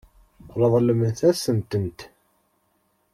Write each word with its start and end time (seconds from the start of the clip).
Ṛeḍlemt-asen-tent. 0.61 1.99